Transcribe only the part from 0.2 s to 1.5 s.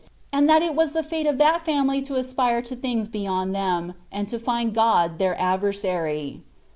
and tliai It was the fate of